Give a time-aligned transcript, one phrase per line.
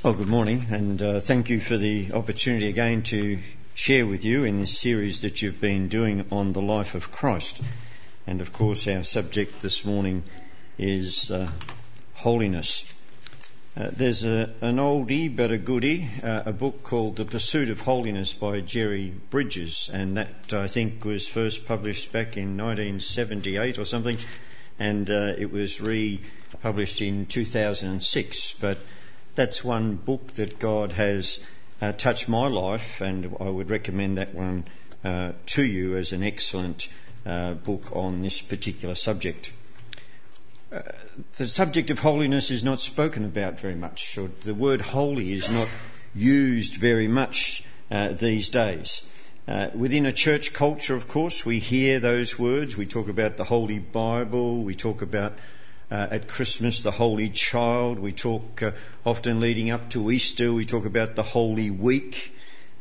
[0.00, 3.40] Well, good morning, and uh, thank you for the opportunity again to
[3.74, 7.60] share with you in this series that you've been doing on the life of Christ.
[8.24, 10.22] And of course, our subject this morning
[10.78, 11.50] is uh,
[12.14, 12.94] holiness.
[13.76, 17.80] Uh, there's a, an oldie but a goodie, uh, a book called The Pursuit of
[17.80, 23.84] Holiness by Jerry Bridges, and that I think was first published back in 1978 or
[23.84, 24.18] something,
[24.78, 28.54] and uh, it was republished in 2006.
[28.60, 28.78] But
[29.38, 31.38] that's one book that God has
[31.80, 34.64] uh, touched my life, and I would recommend that one
[35.04, 36.88] uh, to you as an excellent
[37.24, 39.52] uh, book on this particular subject.
[40.72, 40.82] Uh,
[41.36, 45.48] the subject of holiness is not spoken about very much, or the word holy is
[45.52, 45.68] not
[46.16, 49.06] used very much uh, these days.
[49.46, 52.76] Uh, within a church culture, of course, we hear those words.
[52.76, 54.64] We talk about the Holy Bible.
[54.64, 55.38] We talk about
[55.90, 57.98] uh, at Christmas, the Holy Child.
[57.98, 58.72] We talk uh,
[59.04, 62.34] often leading up to Easter, we talk about the Holy Week.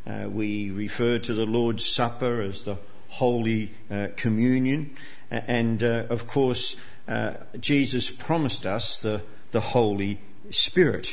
[0.06, 2.78] Uh, we refer to the Lord's Supper as the
[3.10, 4.96] Holy uh, Communion.
[5.30, 9.22] And uh, of course, uh, Jesus promised us the,
[9.52, 11.10] the Holy Spirit.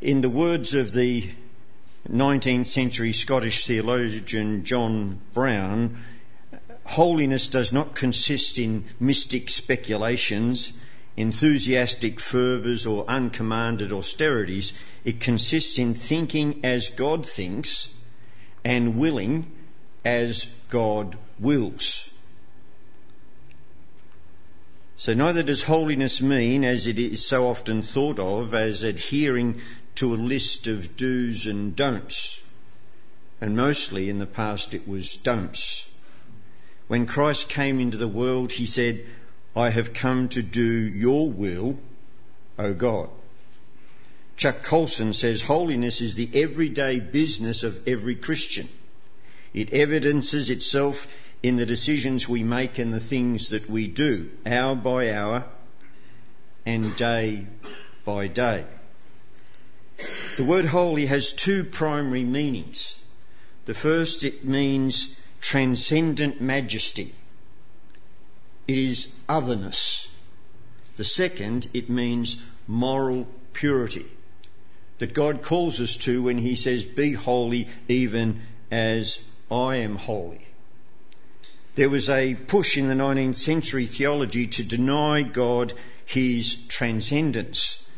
[0.00, 1.30] in the words of the
[2.10, 5.98] 19th century Scottish theologian John Brown,
[6.90, 10.72] Holiness does not consist in mystic speculations,
[11.16, 14.72] enthusiastic fervours, or uncommanded austerities.
[15.04, 17.94] It consists in thinking as God thinks
[18.64, 19.46] and willing
[20.04, 22.12] as God wills.
[24.96, 29.60] So neither does holiness mean, as it is so often thought of, as adhering
[29.94, 32.42] to a list of do's and don'ts.
[33.40, 35.89] And mostly in the past it was don'ts.
[36.90, 39.06] When Christ came into the world, he said,
[39.54, 41.78] I have come to do your will,
[42.58, 43.08] O God.
[44.36, 48.68] Chuck Colson says holiness is the everyday business of every Christian.
[49.54, 54.74] It evidences itself in the decisions we make and the things that we do, hour
[54.74, 55.44] by hour
[56.66, 57.46] and day
[58.04, 58.64] by day.
[60.36, 63.00] The word holy has two primary meanings.
[63.66, 67.12] The first, it means transcendent majesty.
[68.68, 70.08] It is otherness.
[70.96, 74.06] The second, it means moral purity.
[74.98, 80.46] That God calls us to when He says, Be holy even as I am holy.
[81.74, 85.72] There was a push in the 19th century theology to deny God
[86.04, 87.89] His transcendence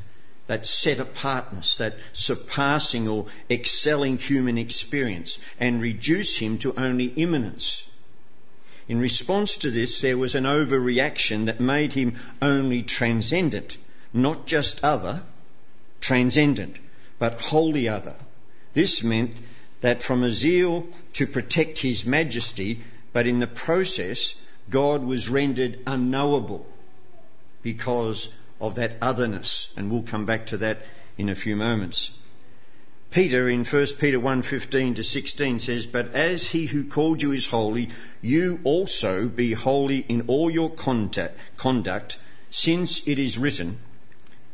[0.52, 7.90] that set apartness, that surpassing or excelling human experience, and reduce him to only immanence.
[8.86, 13.78] In response to this, there was an overreaction that made him only transcendent,
[14.12, 15.22] not just other,
[16.02, 16.76] transcendent,
[17.18, 18.16] but wholly other.
[18.74, 19.34] This meant
[19.80, 25.78] that from a zeal to protect his majesty, but in the process, God was rendered
[25.86, 26.66] unknowable
[27.62, 28.28] because
[28.62, 30.86] of that otherness, and we'll come back to that
[31.18, 32.16] in a few moments.
[33.10, 37.46] Peter in 1 Peter 1:15 to 16 says, "But as he who called you is
[37.46, 37.90] holy,
[38.22, 42.16] you also be holy in all your conduct, conduct
[42.50, 43.78] since it is written,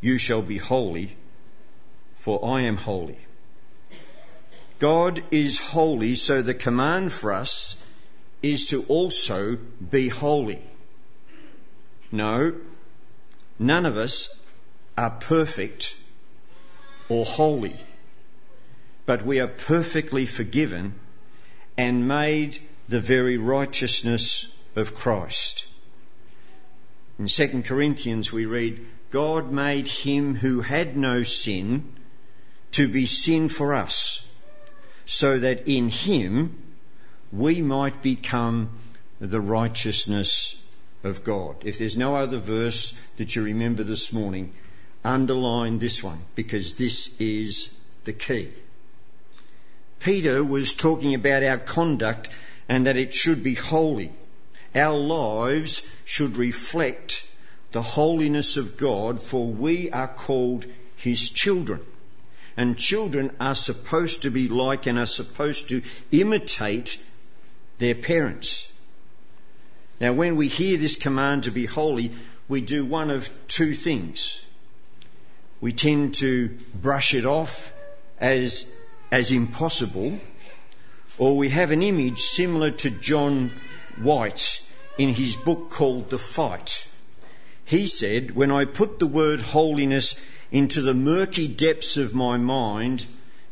[0.00, 1.16] you shall be holy,
[2.14, 3.18] for I am holy."
[4.80, 7.76] God is holy, so the command for us
[8.42, 9.58] is to also
[9.90, 10.62] be holy.
[12.10, 12.54] No,
[13.58, 14.44] None of us
[14.96, 15.96] are perfect
[17.08, 17.76] or holy,
[19.06, 20.94] but we are perfectly forgiven
[21.76, 22.58] and made
[22.88, 25.66] the very righteousness of Christ.
[27.18, 31.92] In 2 Corinthians we read, God made him who had no sin
[32.72, 34.30] to be sin for us,
[35.06, 36.62] so that in him
[37.32, 38.70] we might become
[39.20, 40.64] the righteousness
[41.04, 41.56] of God.
[41.64, 44.52] If there's no other verse that you remember this morning,
[45.04, 48.48] underline this one because this is the key.
[50.00, 52.30] Peter was talking about our conduct
[52.68, 54.12] and that it should be holy.
[54.74, 57.26] Our lives should reflect
[57.72, 61.80] the holiness of God for we are called his children.
[62.56, 67.02] And children are supposed to be like and are supposed to imitate
[67.78, 68.72] their parents.
[70.00, 72.12] Now, when we hear this command to be holy,
[72.46, 74.40] we do one of two things.
[75.60, 77.72] We tend to brush it off
[78.20, 78.72] as,
[79.10, 80.20] as impossible,
[81.18, 83.50] or we have an image similar to John
[84.00, 84.62] White
[84.98, 86.86] in his book called The Fight.
[87.64, 93.04] he said, When I put the word holiness into the murky depths of my mind,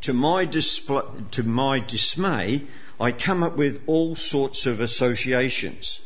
[0.03, 1.03] to my, display,
[1.33, 2.63] to my dismay,
[3.01, 6.06] I come up with all sorts of associations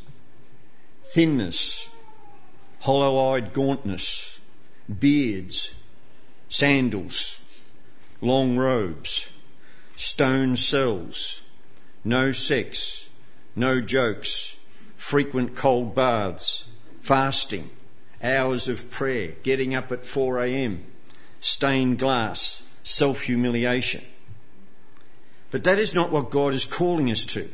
[1.13, 1.89] thinness,
[2.79, 4.39] hollow eyed gauntness,
[5.01, 5.75] beards,
[6.49, 7.43] sandals,
[8.21, 9.29] long robes,
[9.97, 11.41] stone cells,
[12.05, 13.09] no sex,
[13.57, 14.57] no jokes,
[14.97, 16.65] frequent cold baths,
[17.01, 17.69] fasting,
[18.23, 20.85] hours of prayer, getting up at 4 a.m.,
[21.41, 24.05] stained glass, self humiliation.
[25.51, 27.49] But that is not what God is calling us to.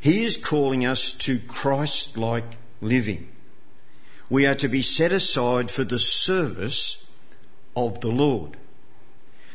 [0.00, 2.44] He is calling us to Christ like
[2.80, 3.28] living.
[4.28, 7.10] We are to be set aside for the service
[7.74, 8.56] of the Lord.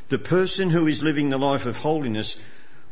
[0.09, 2.44] The person who is living the life of holiness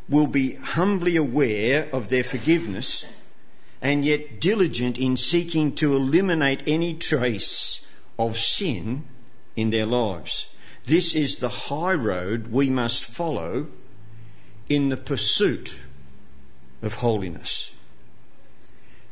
[0.07, 3.05] will be humbly aware of their forgiveness
[3.81, 7.85] and yet diligent in seeking to eliminate any trace
[8.17, 9.03] of sin
[9.55, 10.53] in their lives.
[10.85, 13.67] This is the high road we must follow
[14.67, 15.73] in the pursuit
[16.81, 17.75] of holiness.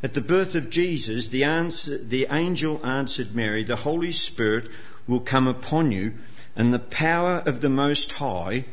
[0.03, 4.69] At the birth of Jesus, the, answer, the angel answered Mary, The Holy Spirit
[5.07, 6.13] will come upon you,
[6.55, 8.65] and the power of the Most High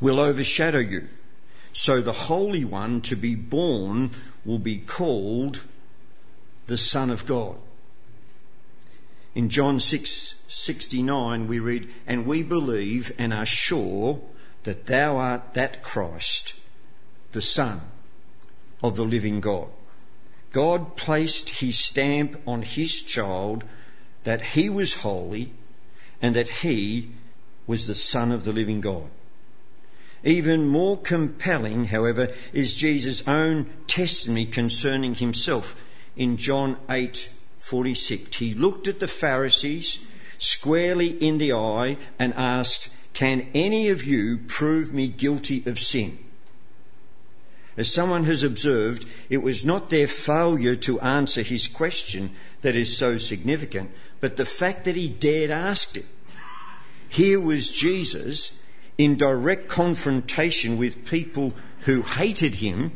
[0.00, 1.08] will overshadow you.
[1.74, 4.10] So the Holy One to be born
[4.46, 5.62] will be called
[6.68, 7.56] the Son of God.
[9.34, 14.20] In John 6:69 we read, "And we believe and are sure
[14.64, 16.54] that thou art that Christ,
[17.32, 17.80] the Son
[18.82, 19.68] of the living God."
[20.52, 23.64] God placed his stamp on his child
[24.24, 25.52] that he was holy
[26.20, 27.10] and that he
[27.66, 29.08] was the Son of the living God.
[30.24, 35.80] Even more compelling, however, is Jesus' own testimony concerning himself
[36.16, 38.34] in John 8:46.
[38.34, 39.98] He looked at the Pharisees
[40.38, 46.18] squarely in the eye and asked, "Can any of you prove me guilty of sin?"
[47.76, 52.30] As someone has observed, it was not their failure to answer his question
[52.62, 53.90] that is so significant,
[54.20, 56.06] but the fact that he dared ask it.
[57.08, 58.52] Here was Jesus
[58.98, 62.92] in direct confrontation with people who hated him.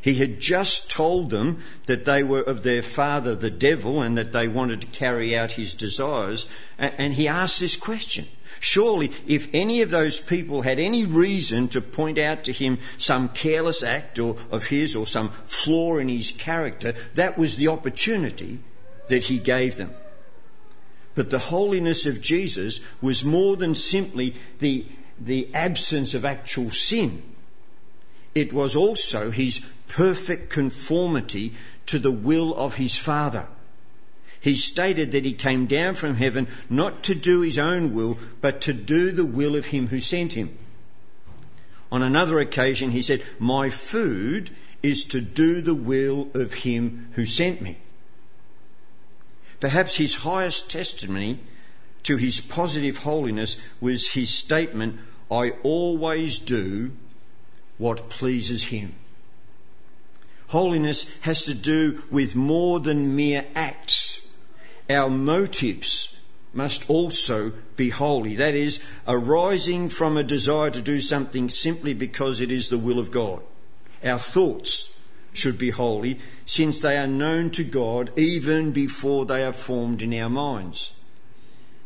[0.00, 4.32] He had just told them that they were of their father, the devil, and that
[4.32, 6.46] they wanted to carry out his desires.
[6.78, 8.26] And he asked this question.
[8.60, 13.28] Surely, if any of those people had any reason to point out to him some
[13.28, 18.58] careless act or, of his or some flaw in his character, that was the opportunity
[19.08, 19.94] that he gave them.
[21.14, 24.86] But the holiness of Jesus was more than simply the
[25.20, 27.22] the absence of actual sin.
[28.34, 31.54] It was also his perfect conformity
[31.86, 33.48] to the will of his Father.
[34.40, 38.62] He stated that he came down from heaven not to do his own will, but
[38.62, 40.56] to do the will of him who sent him.
[41.90, 44.50] On another occasion, he said, My food
[44.82, 47.78] is to do the will of him who sent me.
[49.60, 51.40] Perhaps his highest testimony
[52.04, 55.00] to his positive holiness was his statement,
[55.30, 56.92] I always do
[57.76, 58.94] what pleases him.
[60.48, 64.26] Holiness has to do with more than mere acts.
[64.88, 66.16] Our motives
[66.54, 68.36] must also be holy.
[68.36, 72.98] That is, arising from a desire to do something simply because it is the will
[72.98, 73.42] of God.
[74.02, 74.98] Our thoughts
[75.34, 80.14] should be holy since they are known to God even before they are formed in
[80.14, 80.92] our minds.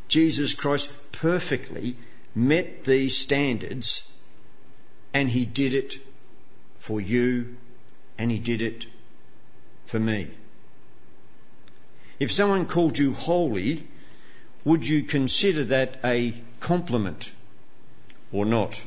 [0.06, 1.96] Jesus Christ perfectly
[2.34, 4.08] met these standards
[5.12, 5.98] and he did it
[6.76, 7.56] for you
[8.18, 8.86] and he did it
[9.86, 10.28] for me.
[12.18, 13.86] If someone called you holy,
[14.64, 17.30] would you consider that a compliment
[18.30, 18.80] or not?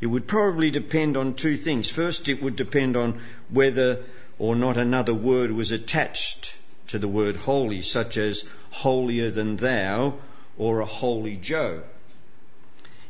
[0.00, 1.90] It would probably depend on two things.
[1.90, 4.04] First, it would depend on whether
[4.38, 6.54] or not another word was attached
[6.88, 10.18] to the word holy, such as holier than thou
[10.58, 11.82] or a holy Joe.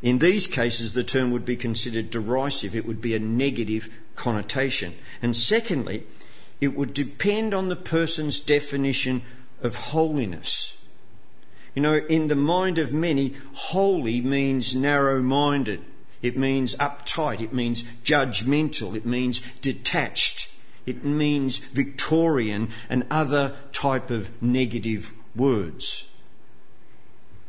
[0.03, 2.75] In these cases, the term would be considered derisive.
[2.75, 4.93] It would be a negative connotation.
[5.23, 6.03] And secondly,
[6.61, 9.23] it would depend on the person's definition
[9.63, 10.77] of holiness.
[11.75, 15.81] You know, in the mind of many, holy means narrow minded.
[16.23, 17.41] It means uptight.
[17.41, 18.97] It means judgmental.
[18.97, 20.53] It means detached.
[20.85, 26.11] It means Victorian and other type of negative words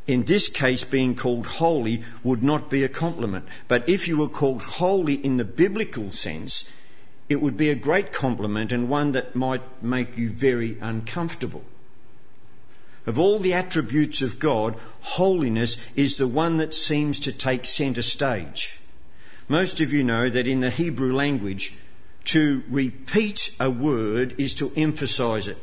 [0.07, 3.45] in this case, being called holy would not be a compliment.
[3.67, 6.69] But if you were called holy in the biblical sense,
[7.27, 11.63] it would be a great compliment and one that might make you very uncomfortable.
[13.05, 18.01] Of all the attributes of God, holiness is the one that seems to take centre
[18.01, 18.79] stage.
[19.49, 21.73] Most of you know that in the Hebrew language,
[22.25, 25.57] to repeat a word is to emphasise it.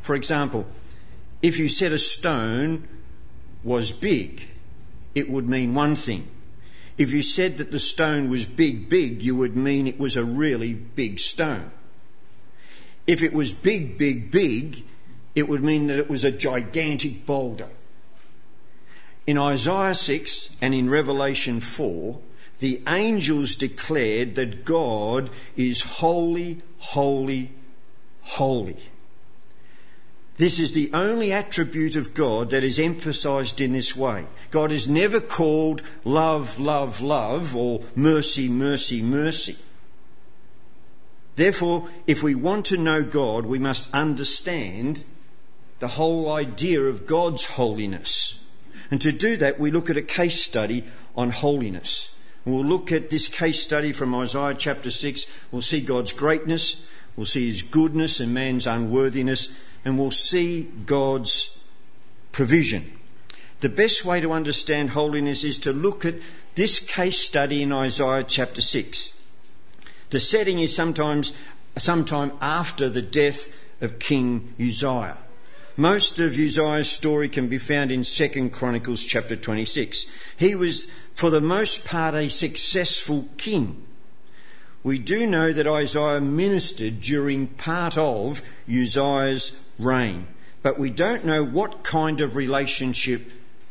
[0.00, 0.66] For example,
[1.42, 2.88] if you set a stone
[3.66, 4.40] was big,
[5.14, 6.26] it would mean one thing.
[6.96, 10.24] If you said that the stone was big, big, you would mean it was a
[10.24, 11.70] really big stone.
[13.06, 14.84] If it was big, big, big,
[15.34, 17.68] it would mean that it was a gigantic boulder.
[19.26, 22.20] In Isaiah 6 and in Revelation 4,
[22.60, 27.50] the angels declared that God is holy, holy,
[28.22, 28.76] holy.
[30.38, 34.26] This is the only attribute of God that is emphasized in this way.
[34.50, 39.56] God is never called love, love, love, or mercy, mercy, mercy.
[41.36, 45.02] Therefore, if we want to know God, we must understand
[45.78, 48.42] the whole idea of God's holiness.
[48.90, 50.84] And to do that, we look at a case study
[51.16, 52.14] on holiness.
[52.44, 55.26] We'll look at this case study from Isaiah chapter 6.
[55.50, 61.64] We'll see God's greatness, we'll see his goodness and man's unworthiness, and we'll see God's
[62.32, 62.84] provision.
[63.60, 66.16] The best way to understand holiness is to look at
[66.54, 69.18] this case study in Isaiah chapter 6.
[70.10, 71.32] The setting is sometimes
[71.78, 75.18] sometime after the death of King Uzziah.
[75.76, 80.06] Most of Uzziah's story can be found in 2 Chronicles chapter 26.
[80.38, 83.85] He was, for the most part, a successful king.
[84.86, 90.28] We do know that Isaiah ministered during part of Uzziah's reign,
[90.62, 93.22] but we don't know what kind of relationship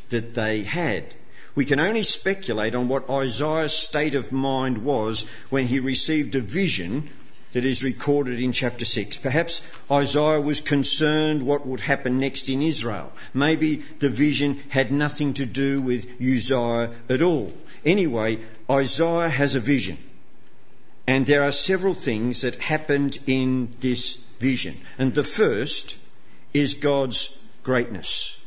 [0.10, 1.16] that they had.
[1.56, 6.42] We can only speculate on what Isaiah's state of mind was when he received a
[6.42, 7.10] vision
[7.54, 9.16] that is recorded in chapter 6.
[9.20, 13.10] Perhaps Isaiah was concerned what would happen next in Israel.
[13.34, 17.54] Maybe the vision had nothing to do with Uzziah at all.
[17.86, 19.98] Anyway, Isaiah has a vision.
[21.08, 24.76] And there are several things that happened in this vision.
[24.98, 25.96] And the first
[26.54, 28.42] is God's greatness.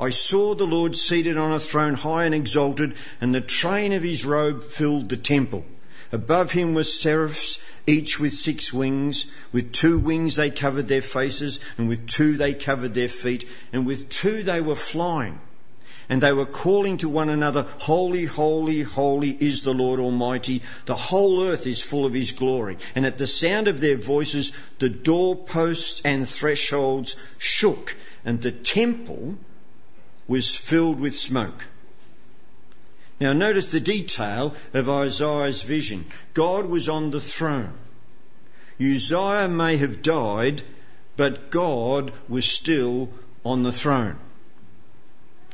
[0.00, 4.04] I saw the Lord seated on a throne high and exalted, and the train of
[4.04, 5.64] his robe filled the temple.
[6.12, 9.26] Above him were seraphs, each with six wings.
[9.52, 13.86] With two wings they covered their faces, and with two they covered their feet, and
[13.86, 15.40] with two they were flying.
[16.08, 20.62] And they were calling to one another, Holy, holy, holy is the Lord Almighty.
[20.86, 22.78] The whole earth is full of His glory.
[22.94, 29.36] And at the sound of their voices, the doorposts and thresholds shook, and the temple
[30.26, 31.66] was filled with smoke.
[33.20, 36.06] Now notice the detail of Isaiah's vision.
[36.34, 37.74] God was on the throne.
[38.80, 40.62] Uzziah may have died,
[41.16, 43.08] but God was still
[43.44, 44.18] on the throne.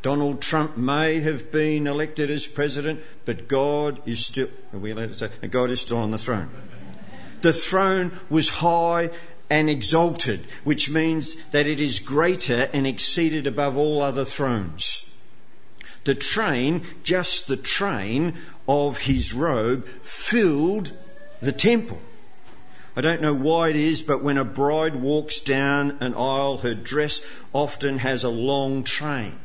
[0.05, 5.09] Donald Trump may have been elected as president, but God is still, are we allowed
[5.09, 6.51] to say, God is still on the throne.
[7.41, 9.09] The throne was high
[9.49, 15.11] and exalted, which means that it is greater and exceeded above all other thrones.
[16.05, 18.35] The train, just the train
[18.69, 20.93] of his robe, filled
[21.41, 21.99] the temple.
[22.95, 26.75] I don't know why it is, but when a bride walks down an aisle, her
[26.75, 29.39] dress often has a long train.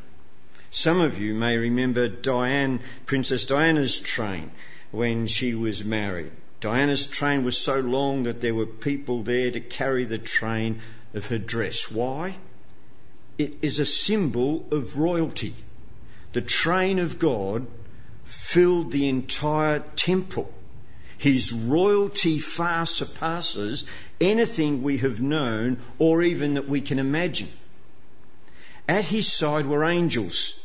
[0.71, 4.51] Some of you may remember Diane, Princess Diana's train
[4.91, 6.31] when she was married.
[6.61, 10.81] Diana's train was so long that there were people there to carry the train
[11.13, 11.91] of her dress.
[11.91, 12.37] Why?
[13.37, 15.53] It is a symbol of royalty
[16.31, 17.65] the train of God
[18.23, 20.53] filled the entire temple.
[21.17, 23.89] His royalty far surpasses
[24.21, 27.47] anything we have known or even that we can imagine.
[28.87, 30.58] At his side were angels.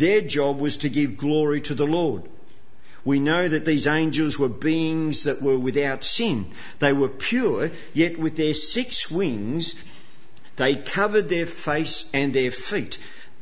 [0.00, 2.22] Their job was to give glory to the Lord.
[3.04, 6.46] We know that these angels were beings that were without sin.
[6.80, 9.80] They were pure, yet with their six wings,
[10.56, 12.98] they covered their face and their feet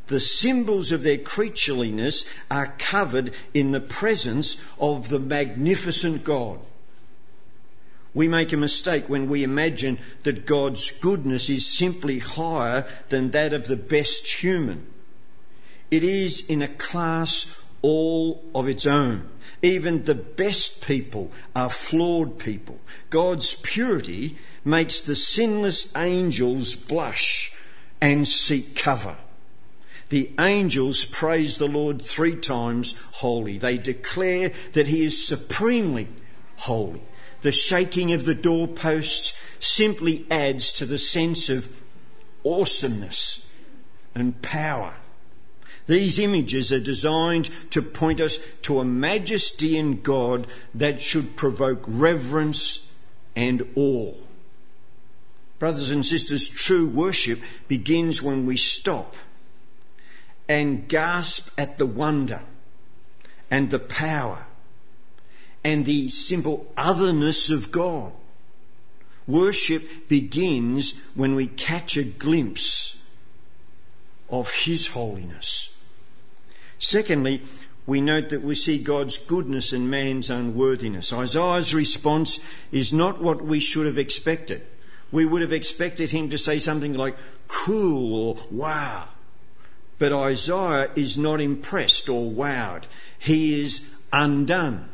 [0.08, 6.58] the symbols of their creatureliness are covered in the presence of the magnificent God.
[8.14, 13.52] We make a mistake when we imagine that God's goodness is simply higher than that
[13.52, 14.86] of the best human.
[15.90, 19.28] It is in a class all of its own.
[19.62, 22.78] Even the best people are flawed people.
[23.10, 27.52] God's purity makes the sinless angels blush
[28.00, 29.16] and seek cover.
[30.10, 33.58] The angels praise the Lord three times holy.
[33.58, 36.08] They declare that he is supremely
[36.56, 37.02] holy.
[37.42, 41.68] The shaking of the doorposts simply adds to the sense of
[42.44, 43.50] awesomeness
[44.14, 44.96] and power.
[45.88, 51.82] These images are designed to point us to a majesty in God that should provoke
[51.86, 52.92] reverence
[53.34, 54.14] and awe.
[55.58, 59.16] Brothers and sisters, true worship begins when we stop
[60.46, 62.42] and gasp at the wonder
[63.50, 64.46] and the power
[65.64, 68.12] and the simple otherness of God.
[69.26, 73.02] Worship begins when we catch a glimpse
[74.28, 75.74] of His holiness.
[76.78, 77.42] Secondly,
[77.86, 81.12] we note that we see God's goodness and man's unworthiness.
[81.12, 84.62] Isaiah's response is not what we should have expected.
[85.10, 87.16] We would have expected him to say something like
[87.48, 89.08] cool or wow.
[89.98, 92.84] But Isaiah is not impressed or wowed.
[93.18, 94.88] He is undone.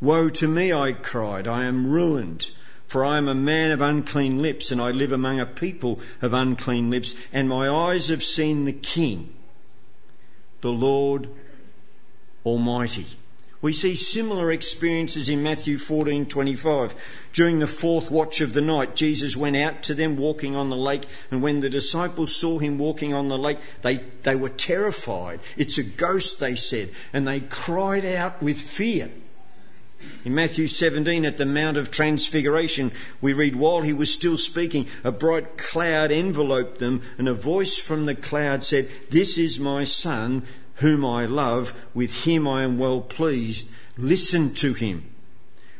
[0.00, 2.50] Woe to me, I cried, I am ruined.
[2.86, 6.34] For I am a man of unclean lips, and I live among a people of
[6.34, 9.32] unclean lips, and my eyes have seen the King,
[10.60, 11.28] the Lord
[12.44, 13.06] Almighty.
[13.62, 16.94] We see similar experiences in Matthew 14:25.
[17.32, 20.76] During the fourth watch of the night, Jesus went out to them walking on the
[20.76, 25.40] lake, and when the disciples saw him walking on the lake, they, they were terrified.
[25.56, 29.10] It's a ghost, they said, and they cried out with fear.
[30.24, 34.86] In Matthew 17 at the Mount of Transfiguration, we read, While he was still speaking,
[35.04, 39.84] a bright cloud enveloped them, and a voice from the cloud said, This is my
[39.84, 40.42] son,
[40.76, 41.72] whom I love.
[41.94, 43.70] With him I am well pleased.
[43.96, 45.04] Listen to him.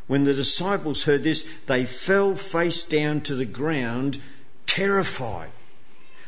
[0.06, 4.18] When the disciples heard this, they fell face down to the ground,
[4.66, 5.50] terrified.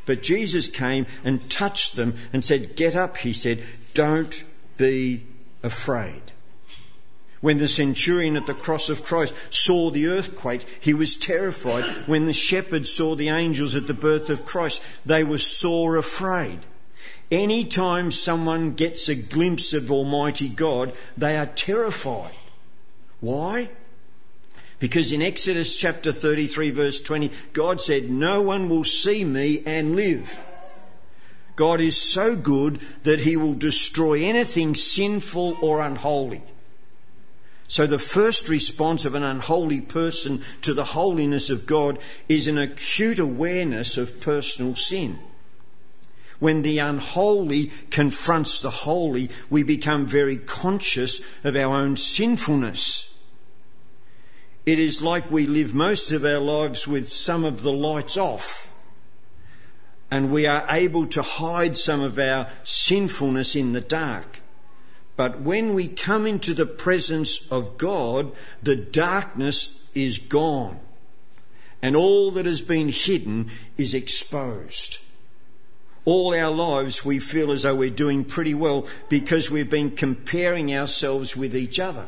[0.04, 3.62] But Jesus came and touched them and said, Get up, he said,
[3.94, 4.42] don't
[4.78, 5.22] be
[5.62, 6.22] afraid.
[7.40, 11.84] When the centurion at the cross of Christ saw the earthquake, he was terrified.
[12.06, 16.58] When the shepherds saw the angels at the birth of Christ, they were sore afraid.
[17.30, 22.34] Anytime someone gets a glimpse of Almighty God, they are terrified.
[23.20, 23.68] Why?
[24.78, 29.94] Because in Exodus chapter 33 verse 20, God said, no one will see me and
[29.94, 30.38] live.
[31.56, 36.42] God is so good that he will destroy anything sinful or unholy.
[37.68, 42.56] So the first response of an unholy person to the holiness of God is an
[42.56, 45.18] acute awareness of personal sin.
[46.38, 53.04] When the unholy confronts the holy, we become very conscious of our own sinfulness.
[54.64, 58.72] It is like we live most of our lives with some of the lights off.
[60.10, 64.40] And we are able to hide some of our sinfulness in the dark.
[65.18, 68.30] But when we come into the presence of God,
[68.62, 70.78] the darkness is gone.
[71.82, 74.98] And all that has been hidden is exposed.
[76.04, 80.72] All our lives we feel as though we're doing pretty well because we've been comparing
[80.72, 82.06] ourselves with each other.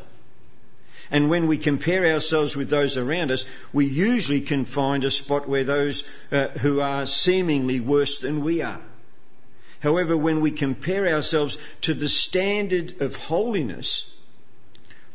[1.11, 3.43] And when we compare ourselves with those around us,
[3.73, 8.61] we usually can find a spot where those uh, who are seemingly worse than we
[8.61, 8.81] are.
[9.81, 14.15] However, when we compare ourselves to the standard of holiness,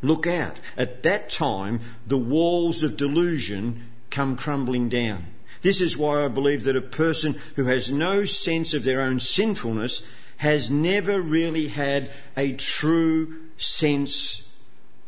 [0.01, 0.59] look out.
[0.75, 5.25] At that time, the walls of delusion come crumbling down.
[5.61, 9.19] This is why I believe that a person who has no sense of their own
[9.19, 14.53] sinfulness has never really had a true sense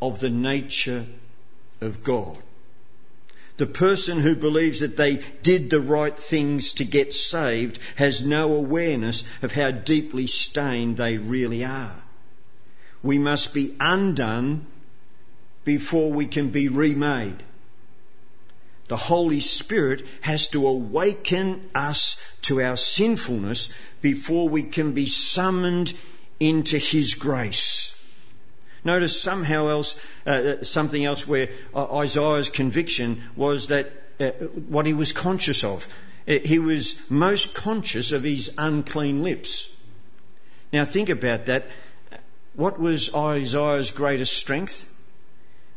[0.02, 1.06] of the nature
[1.80, 2.38] of God.
[3.60, 8.54] The person who believes that they did the right things to get saved has no
[8.54, 12.02] awareness of how deeply stained they really are.
[13.02, 14.64] We must be undone
[15.66, 17.36] before we can be remade.
[18.88, 25.92] The Holy Spirit has to awaken us to our sinfulness before we can be summoned
[26.40, 27.94] into His grace.
[28.84, 34.30] Notice somehow else, uh, uh, something else where uh, Isaiah's conviction was that uh,
[34.68, 35.86] what he was conscious of.
[36.26, 39.74] Uh, he was most conscious of his unclean lips.
[40.72, 41.66] Now think about that.
[42.54, 44.86] What was Isaiah's greatest strength?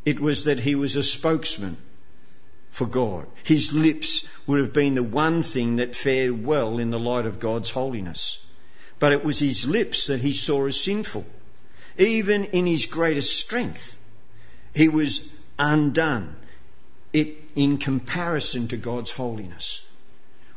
[0.05, 1.77] It was that he was a spokesman
[2.69, 3.27] for God.
[3.43, 7.39] His lips would have been the one thing that fared well in the light of
[7.39, 8.45] God's holiness.
[8.99, 11.25] But it was his lips that he saw as sinful.
[11.97, 13.97] Even in his greatest strength,
[14.73, 15.29] he was
[15.59, 16.35] undone
[17.13, 19.87] it, in comparison to God's holiness.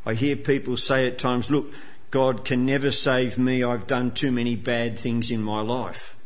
[0.06, 1.72] I hear people say at times, look,
[2.10, 3.62] God can never save me.
[3.62, 6.16] I've done too many bad things in my life.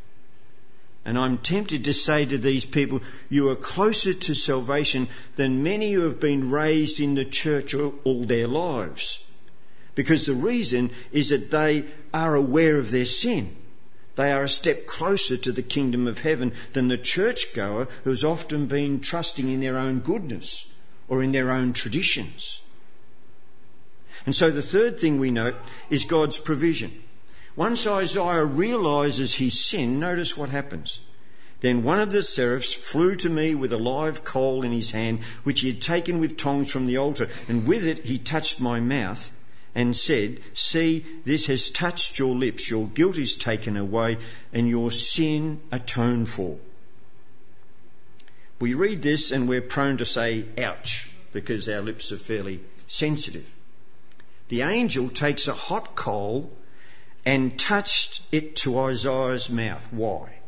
[1.04, 5.92] And I'm tempted to say to these people, you are closer to salvation than many
[5.92, 9.24] who have been raised in the church all their lives.
[9.94, 13.56] Because the reason is that they are aware of their sin.
[14.20, 18.66] They are a step closer to the kingdom of heaven than the churchgoer who's often
[18.66, 20.70] been trusting in their own goodness
[21.08, 22.60] or in their own traditions.
[24.26, 25.54] And so the third thing we note
[25.88, 26.92] is God's provision.
[27.56, 31.00] Once Isaiah realizes his sin, notice what happens.
[31.60, 35.20] Then one of the seraphs flew to me with a live coal in his hand,
[35.44, 38.80] which he had taken with tongs from the altar, and with it he touched my
[38.80, 39.30] mouth
[39.74, 44.18] and said, See, this has touched your lips, your guilt is taken away,
[44.52, 46.58] and your sin atoned for.
[48.58, 53.48] We read this and we're prone to say, ouch, because our lips are fairly sensitive.
[54.48, 56.52] The angel takes a hot coal
[57.24, 59.86] and touched it to Isaiah's mouth.
[59.92, 60.39] Why?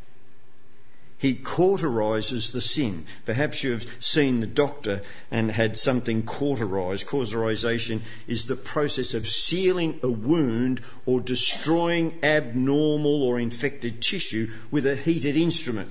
[1.22, 3.06] He cauterizes the sin.
[3.24, 7.06] Perhaps you have seen the doctor and had something cauterized.
[7.06, 14.84] Cauterization is the process of sealing a wound or destroying abnormal or infected tissue with
[14.84, 15.90] a heated instrument.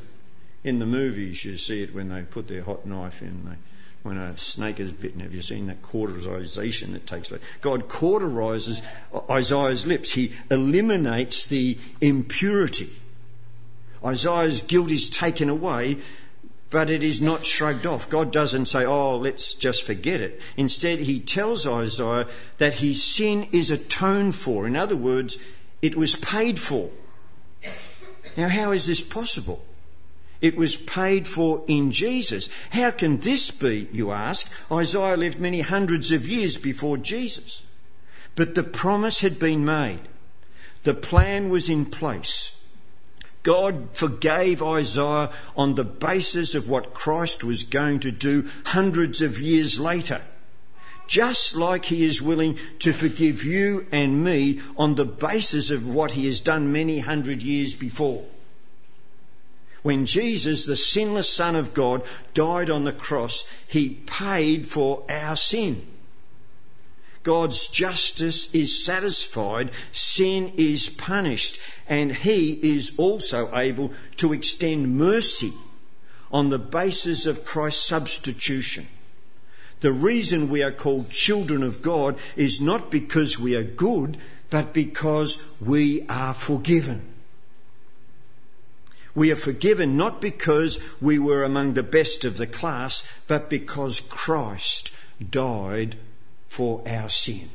[0.65, 3.45] In the movies, you see it when they put their hot knife in.
[3.45, 3.55] They,
[4.03, 7.41] when a snake is bitten, have you seen that cauterization that takes place?
[7.61, 8.81] God cauterizes
[9.29, 10.11] Isaiah's lips.
[10.11, 12.89] He eliminates the impurity
[14.03, 15.97] Isaiah's guilt is taken away,
[16.69, 18.09] but it is not shrugged off.
[18.09, 20.41] God doesn't say, oh, let's just forget it.
[20.57, 24.65] Instead, he tells Isaiah that his sin is atoned for.
[24.65, 25.37] In other words,
[25.81, 26.89] it was paid for.
[28.37, 29.63] Now, how is this possible?
[30.39, 32.49] It was paid for in Jesus.
[32.71, 34.51] How can this be, you ask?
[34.71, 37.61] Isaiah lived many hundreds of years before Jesus.
[38.35, 39.99] But the promise had been made.
[40.83, 42.57] The plan was in place.
[43.43, 49.41] God forgave Isaiah on the basis of what Christ was going to do hundreds of
[49.41, 50.21] years later.
[51.07, 56.11] Just like he is willing to forgive you and me on the basis of what
[56.11, 58.23] he has done many hundred years before.
[59.81, 65.35] When Jesus, the sinless Son of God, died on the cross, he paid for our
[65.35, 65.85] sin.
[67.23, 75.53] God's justice is satisfied, sin is punished, and He is also able to extend mercy
[76.31, 78.87] on the basis of Christ's substitution.
[79.81, 84.17] The reason we are called children of God is not because we are good,
[84.49, 87.01] but because we are forgiven.
[89.13, 93.99] We are forgiven not because we were among the best of the class, but because
[93.99, 94.91] Christ
[95.29, 95.97] died
[96.51, 97.47] for our sin.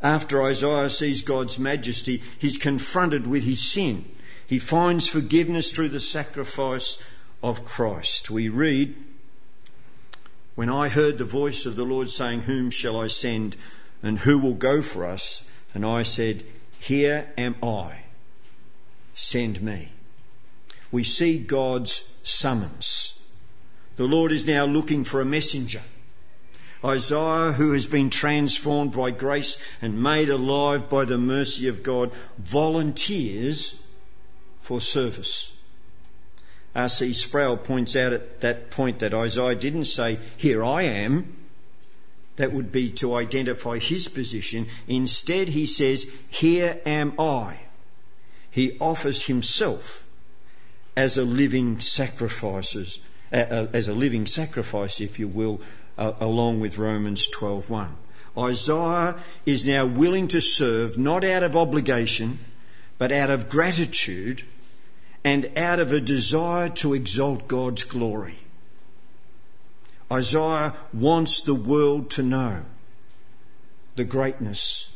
[0.00, 4.04] After Isaiah sees God's majesty, he's confronted with his sin.
[4.46, 7.02] He finds forgiveness through the sacrifice
[7.42, 8.30] of Christ.
[8.30, 8.94] We read,
[10.54, 13.56] When I heard the voice of the Lord saying, Whom shall I send
[14.04, 15.44] and who will go for us?
[15.74, 16.44] And I said,
[16.78, 18.04] Here am I.
[19.14, 19.88] Send me.
[20.92, 23.20] We see God's summons.
[23.96, 25.82] The Lord is now looking for a messenger.
[26.84, 32.12] Isaiah, who has been transformed by grace and made alive by the mercy of God,
[32.38, 33.80] volunteers
[34.60, 35.52] for service.
[36.74, 37.12] R.C.
[37.12, 41.36] Sproul points out at that point that Isaiah didn't say, Here I am.
[42.36, 44.66] That would be to identify his position.
[44.88, 47.60] Instead, he says, Here am I.
[48.50, 50.04] He offers himself
[50.96, 52.98] as a living sacrifices,
[53.30, 55.60] as a living sacrifice, if you will,
[55.98, 57.90] uh, along with Romans 12:1.
[58.38, 62.38] Isaiah is now willing to serve not out of obligation,
[62.98, 64.42] but out of gratitude
[65.24, 68.38] and out of a desire to exalt God's glory.
[70.10, 72.62] Isaiah wants the world to know
[73.96, 74.94] the greatness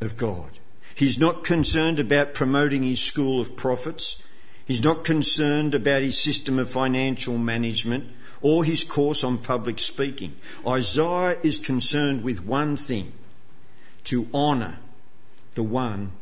[0.00, 0.50] of God.
[0.94, 4.26] He's not concerned about promoting his school of prophets.
[4.66, 8.04] He's not concerned about his system of financial management
[8.44, 10.36] or his course on public speaking.
[10.68, 13.10] Isaiah is concerned with one thing
[14.04, 14.78] to honour
[15.54, 16.12] the one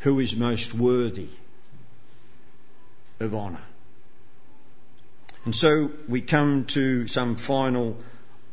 [0.00, 1.28] who is most worthy
[3.18, 3.64] of honour.
[5.46, 7.96] And so we come to some final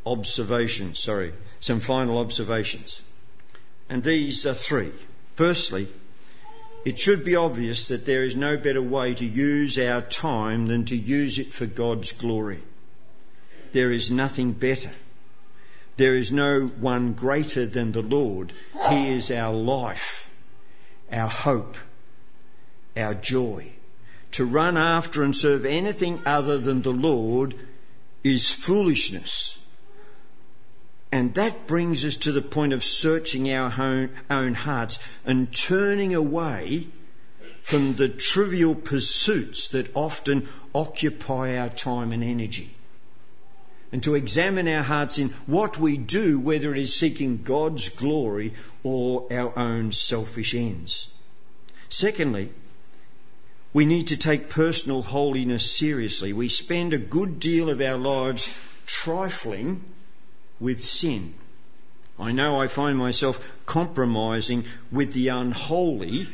[0.05, 3.01] observations, sorry, some final observations.
[3.89, 4.93] And these are three.
[5.35, 5.89] Firstly,
[6.85, 10.85] it should be obvious that there is no better way to use our time than
[10.85, 12.63] to use it for God's glory.
[13.71, 14.91] There is nothing better.
[15.97, 18.53] There is no one greater than the Lord.
[18.89, 20.33] He is our life,
[21.11, 21.77] our hope,
[22.95, 23.71] our joy.
[24.33, 27.55] To run after and serve anything other than the Lord
[28.23, 29.59] is foolishness.
[31.11, 36.13] And that brings us to the point of searching our own, own hearts and turning
[36.13, 36.87] away
[37.61, 42.69] from the trivial pursuits that often occupy our time and energy.
[43.91, 48.53] And to examine our hearts in what we do, whether it is seeking God's glory
[48.83, 51.07] or our own selfish ends.
[51.89, 52.51] Secondly,
[53.73, 56.33] we need to take personal holiness seriously.
[56.33, 58.49] We spend a good deal of our lives
[58.85, 59.83] trifling
[60.59, 61.33] with sin.
[62.19, 66.27] I know I find myself compromising with the unholy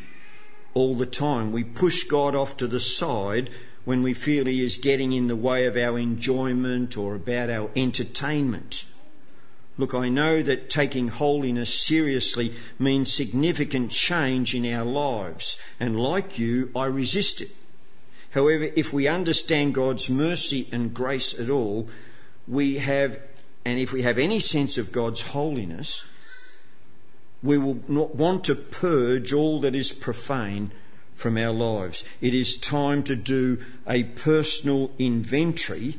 [0.73, 1.51] all the time.
[1.51, 3.49] We push God off to the side
[3.85, 7.69] when we feel He is getting in the way of our enjoyment or about our
[7.75, 8.83] entertainment.
[9.77, 16.39] Look, I know that taking holiness seriously means significant change in our lives, and like
[16.39, 17.49] you, I resist it.
[18.31, 21.89] However, if we understand God's mercy and grace at all,
[22.47, 23.19] we have,
[23.65, 26.05] and if we have any sense of God's holiness,
[27.43, 30.71] we will not want to purge all that is profane
[31.15, 32.03] from our lives.
[32.21, 35.97] It is time to do a personal inventory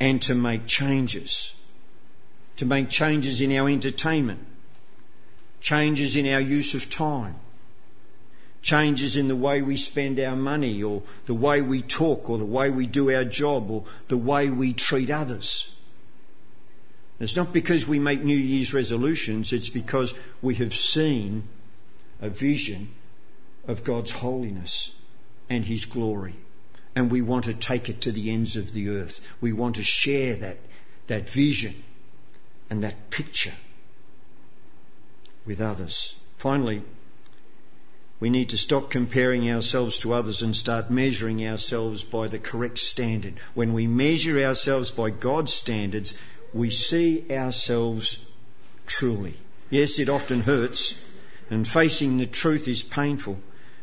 [0.00, 1.54] and to make changes.
[2.56, 4.40] To make changes in our entertainment,
[5.60, 7.34] changes in our use of time,
[8.62, 12.44] changes in the way we spend our money or the way we talk or the
[12.44, 15.68] way we do our job or the way we treat others.
[17.20, 21.44] It's not because we make New Year's resolutions, it's because we have seen
[22.20, 22.88] a vision
[23.66, 24.94] of God's holiness
[25.48, 26.34] and His glory.
[26.94, 29.20] And we want to take it to the ends of the earth.
[29.40, 30.58] We want to share that,
[31.06, 31.74] that vision
[32.68, 33.54] and that picture
[35.46, 36.14] with others.
[36.36, 36.82] Finally,
[38.20, 42.78] we need to stop comparing ourselves to others and start measuring ourselves by the correct
[42.78, 43.34] standard.
[43.54, 46.16] When we measure ourselves by God's standards,
[46.52, 48.30] we see ourselves
[48.86, 49.34] truly.
[49.70, 51.04] Yes, it often hurts,
[51.50, 53.40] and facing the truth is painful,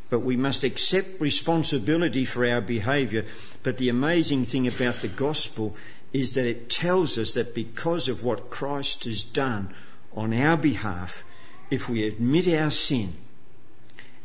[0.10, 3.26] but we must accept responsibility for our behaviour.
[3.63, 5.76] But the amazing thing about the gospel
[6.12, 9.74] is that it tells us that because of what Christ has done
[10.15, 11.24] on our behalf,
[11.69, 13.13] if we admit our sin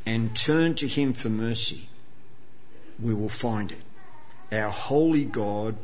[0.07, 1.87] and turn to Him for mercy,
[2.99, 3.83] we will find it.
[4.53, 5.77] Our holy God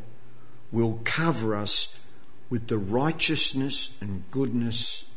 [0.73, 1.99] will cover us
[2.49, 5.09] with the righteousness and goodness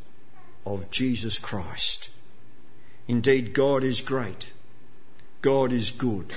[0.65, 2.09] of Jesus Christ.
[3.07, 4.45] Indeed, God is great.
[5.43, 6.33] God is good.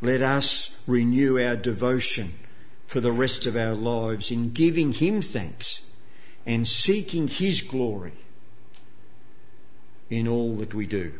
[0.00, 2.32] Let us renew our devotion
[2.86, 5.84] for the rest of our lives in giving Him thanks
[6.46, 8.14] and seeking His glory
[10.08, 11.12] in all that we do.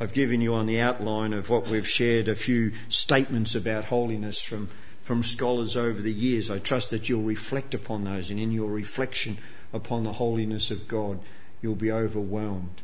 [0.00, 4.42] I've given you on the outline of what we've shared a few statements about holiness
[4.42, 4.68] from
[5.02, 6.50] from scholars over the years.
[6.50, 9.38] I trust that you'll reflect upon those, and in your reflection
[9.72, 11.20] upon the holiness of God,
[11.60, 12.82] you'll be overwhelmed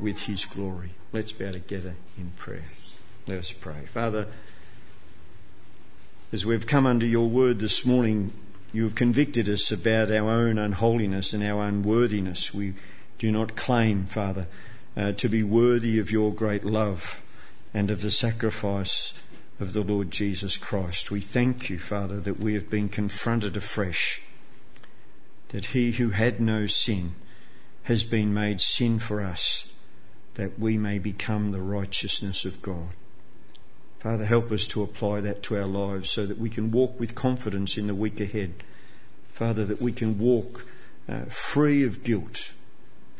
[0.00, 0.90] with His glory.
[1.12, 2.64] Let's bow together in prayer.
[3.26, 3.84] Let us pray.
[3.86, 4.26] Father,
[6.32, 8.32] as we've come under your word this morning,
[8.72, 12.54] you have convicted us about our own unholiness and our unworthiness.
[12.54, 12.74] We
[13.18, 14.46] do not claim, Father,
[14.96, 17.22] uh, to be worthy of your great love
[17.74, 19.20] and of the sacrifice
[19.58, 21.10] of the Lord Jesus Christ.
[21.10, 24.22] We thank you, Father, that we have been confronted afresh,
[25.48, 27.12] that he who had no sin
[27.82, 29.72] has been made sin for us,
[30.34, 32.88] that we may become the righteousness of God.
[33.98, 37.14] Father, help us to apply that to our lives so that we can walk with
[37.14, 38.54] confidence in the week ahead.
[39.32, 40.66] Father, that we can walk
[41.08, 42.52] uh, free of guilt,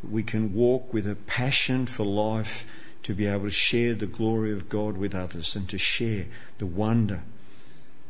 [0.02, 2.66] we can walk with a passion for life
[3.02, 6.26] to be able to share the glory of God with others and to share
[6.58, 7.20] the wonder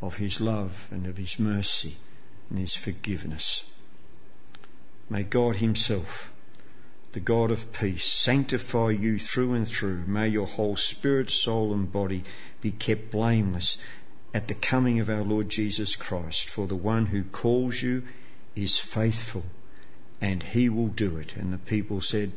[0.03, 1.97] of His love and of His mercy
[2.49, 3.71] and His forgiveness.
[5.09, 6.33] May God Himself,
[7.12, 10.05] the God of peace, sanctify you through and through.
[10.07, 12.23] May your whole spirit, soul, and body
[12.61, 13.79] be kept blameless
[14.33, 16.49] at the coming of our Lord Jesus Christ.
[16.49, 18.05] For the one who calls you
[18.55, 19.44] is faithful,
[20.20, 21.37] and he will do it.
[21.37, 22.33] And the people said,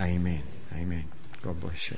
[0.00, 0.42] Amen.
[0.74, 1.04] Amen.
[1.42, 1.96] God bless you.